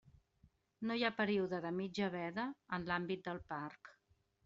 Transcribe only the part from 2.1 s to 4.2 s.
veda en l'àmbit del parc.